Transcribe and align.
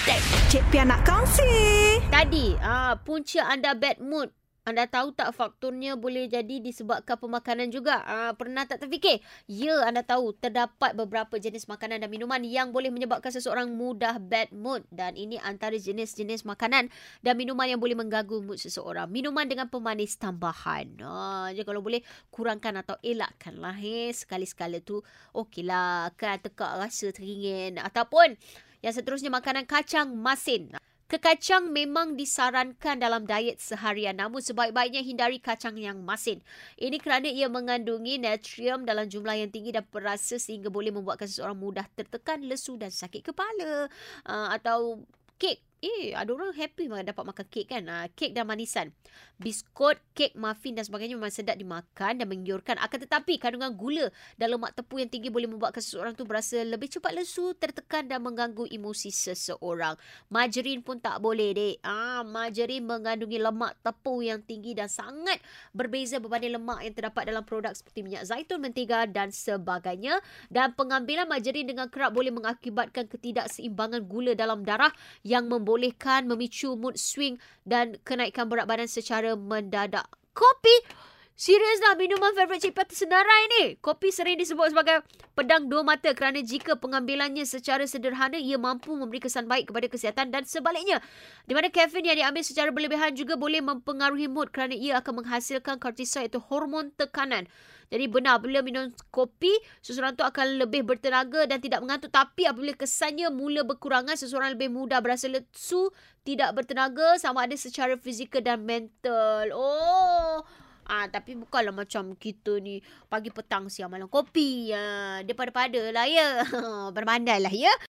Hashtag 0.00 0.24
Cik 0.48 0.64
Pia 0.72 0.88
nak 0.88 1.04
kongsi. 1.04 1.44
Tadi, 2.08 2.56
ah, 2.64 2.96
punca 3.04 3.44
anda 3.44 3.76
bad 3.76 4.00
mood. 4.00 4.32
Anda 4.64 4.88
tahu 4.88 5.12
tak 5.12 5.28
faktornya 5.36 5.92
boleh 6.00 6.24
jadi 6.24 6.56
disebabkan 6.56 7.20
pemakanan 7.20 7.68
juga? 7.68 8.00
Ah, 8.08 8.32
pernah 8.32 8.64
tak 8.64 8.80
terfikir? 8.80 9.20
Ya, 9.44 9.84
anda 9.84 10.00
tahu 10.00 10.32
terdapat 10.40 10.96
beberapa 10.96 11.36
jenis 11.36 11.68
makanan 11.68 12.00
dan 12.00 12.08
minuman 12.08 12.40
yang 12.40 12.72
boleh 12.72 12.88
menyebabkan 12.88 13.28
seseorang 13.28 13.76
mudah 13.76 14.16
bad 14.16 14.48
mood. 14.56 14.88
Dan 14.88 15.20
ini 15.20 15.36
antara 15.36 15.76
jenis-jenis 15.76 16.48
makanan 16.48 16.88
dan 17.20 17.34
minuman 17.36 17.68
yang 17.68 17.76
boleh 17.76 17.92
mengganggu 17.92 18.40
mood 18.40 18.56
seseorang. 18.56 19.04
Minuman 19.04 19.52
dengan 19.52 19.68
pemanis 19.68 20.16
tambahan. 20.16 20.96
Ah, 21.04 21.52
jadi 21.52 21.68
kalau 21.68 21.84
boleh 21.84 22.00
kurangkan 22.32 22.72
atau 22.80 22.96
elakkanlah. 23.04 23.76
Eh. 23.84 24.16
Sekali-sekala 24.16 24.80
tu 24.80 25.04
okeylah. 25.36 26.16
Kan 26.16 26.40
tekak 26.40 26.88
rasa 26.88 27.12
teringin. 27.12 27.76
Ataupun 27.76 28.40
yang 28.80 28.92
seterusnya 28.96 29.32
makanan 29.32 29.64
kacang 29.68 30.12
masin. 30.16 30.72
Kekacang 31.10 31.74
memang 31.74 32.14
disarankan 32.14 32.94
dalam 33.02 33.26
diet 33.26 33.58
seharian 33.58 34.14
namun 34.14 34.38
sebaik-baiknya 34.38 35.02
hindari 35.02 35.42
kacang 35.42 35.74
yang 35.74 35.98
masin. 36.06 36.38
Ini 36.78 37.02
kerana 37.02 37.26
ia 37.26 37.50
mengandungi 37.50 38.22
natrium 38.22 38.86
dalam 38.86 39.10
jumlah 39.10 39.34
yang 39.34 39.50
tinggi 39.50 39.74
dan 39.74 39.82
perasa 39.90 40.38
sehingga 40.38 40.70
boleh 40.70 40.94
membuatkan 40.94 41.26
seseorang 41.26 41.58
mudah 41.58 41.90
tertekan, 41.98 42.46
lesu 42.46 42.78
dan 42.78 42.94
sakit 42.94 43.26
kepala. 43.26 43.90
Uh, 44.22 44.48
atau 44.54 45.02
kek 45.34 45.58
Eh, 45.80 46.12
ada 46.12 46.28
orang 46.36 46.52
happy 46.52 46.92
dapat 46.92 47.24
makan 47.24 47.46
kek 47.48 47.72
kan. 47.72 47.88
Uh, 47.88 48.04
kek 48.12 48.36
dan 48.36 48.44
manisan. 48.44 48.92
Biskut, 49.40 49.96
kek, 50.12 50.36
muffin 50.36 50.76
dan 50.76 50.84
sebagainya 50.84 51.16
memang 51.16 51.32
sedap 51.32 51.56
dimakan 51.56 52.20
dan 52.20 52.28
menggiurkan. 52.28 52.76
Akan 52.76 53.00
tetapi 53.00 53.40
kandungan 53.40 53.72
gula 53.72 54.12
dan 54.36 54.52
lemak 54.52 54.76
tepung 54.76 55.00
yang 55.00 55.08
tinggi 55.08 55.32
boleh 55.32 55.48
membuatkan 55.48 55.80
seseorang 55.80 56.12
tu 56.12 56.28
berasa 56.28 56.60
lebih 56.60 56.92
cepat 56.92 57.16
lesu, 57.16 57.56
tertekan 57.56 58.04
dan 58.04 58.20
mengganggu 58.20 58.68
emosi 58.68 59.08
seseorang. 59.08 59.96
Margarin 60.28 60.84
pun 60.84 61.00
tak 61.00 61.16
boleh 61.24 61.56
dek. 61.56 61.80
Ah, 61.80 62.20
margarin 62.28 62.84
mengandungi 62.84 63.40
lemak 63.40 63.80
tepung 63.80 64.20
yang 64.20 64.44
tinggi 64.44 64.76
dan 64.76 64.92
sangat 64.92 65.40
berbeza 65.72 66.20
berbanding 66.20 66.60
lemak 66.60 66.84
yang 66.84 66.92
terdapat 66.92 67.24
dalam 67.24 67.40
produk 67.48 67.72
seperti 67.72 68.04
minyak 68.04 68.28
zaitun, 68.28 68.60
mentega 68.60 69.08
dan 69.08 69.32
sebagainya. 69.32 70.20
Dan 70.52 70.76
pengambilan 70.76 71.24
margarin 71.24 71.64
dengan 71.64 71.88
kerap 71.88 72.12
boleh 72.12 72.28
mengakibatkan 72.28 73.08
ketidakseimbangan 73.08 74.04
gula 74.04 74.36
dalam 74.36 74.60
darah 74.60 74.92
yang 75.24 75.48
membuat 75.48 75.69
membolehkan 75.70 76.26
memicu 76.26 76.74
mood 76.74 76.98
swing 76.98 77.38
dan 77.62 77.94
kenaikan 78.02 78.50
berat 78.50 78.66
badan 78.66 78.90
secara 78.90 79.38
mendadak. 79.38 80.10
Kopi 80.34 80.74
Serius 81.40 81.80
dah 81.80 81.96
minuman 81.96 82.36
favourite 82.36 82.60
Cik 82.60 82.76
Pat 82.76 82.92
senarai 82.92 83.48
ni. 83.56 83.80
Kopi 83.80 84.12
sering 84.12 84.36
disebut 84.36 84.76
sebagai 84.76 85.00
pedang 85.32 85.72
dua 85.72 85.80
mata 85.80 86.12
kerana 86.12 86.36
jika 86.44 86.76
pengambilannya 86.76 87.48
secara 87.48 87.88
sederhana 87.88 88.36
ia 88.36 88.60
mampu 88.60 88.92
memberi 88.92 89.24
kesan 89.24 89.48
baik 89.48 89.72
kepada 89.72 89.88
kesihatan 89.88 90.28
dan 90.28 90.44
sebaliknya. 90.44 91.00
Di 91.48 91.56
mana 91.56 91.72
kafein 91.72 92.04
yang 92.04 92.20
diambil 92.20 92.44
secara 92.44 92.68
berlebihan 92.68 93.16
juga 93.16 93.40
boleh 93.40 93.64
mempengaruhi 93.64 94.28
mood 94.28 94.52
kerana 94.52 94.76
ia 94.76 95.00
akan 95.00 95.24
menghasilkan 95.24 95.80
kortisol 95.80 96.28
iaitu 96.28 96.44
hormon 96.44 96.92
tekanan. 97.00 97.48
Jadi 97.88 98.04
benar 98.06 98.38
bila 98.38 98.60
minum 98.60 98.92
kopi 99.08 99.50
seseorang 99.82 100.14
tu 100.14 100.22
akan 100.22 100.62
lebih 100.62 100.86
bertenaga 100.86 101.48
dan 101.48 101.58
tidak 101.58 101.80
mengantuk 101.82 102.12
tapi 102.12 102.46
apabila 102.46 102.76
kesannya 102.76 103.32
mula 103.34 103.66
berkurangan 103.66 104.14
seseorang 104.14 104.54
lebih 104.54 104.70
mudah 104.70 105.02
berasa 105.02 105.26
lesu, 105.26 105.90
tidak 106.22 106.54
bertenaga 106.54 107.18
sama 107.18 107.48
ada 107.48 107.56
secara 107.58 107.98
fizikal 107.98 108.44
dan 108.44 108.62
mental. 108.62 109.50
Oh, 109.56 110.09
tapi 111.10 111.34
bukanlah 111.34 111.74
macam 111.74 112.14
kita 112.14 112.62
ni 112.62 112.78
pagi 113.10 113.28
petang 113.34 113.66
siang 113.66 113.90
malam 113.90 114.06
kopi. 114.06 114.70
Ah, 114.70 115.20
dia 115.26 115.34
pada-pada 115.34 115.90
lah 115.90 116.06
ya. 116.06 116.46
Bermandai 116.96 117.42
lah 117.42 117.52
ya. 117.52 117.72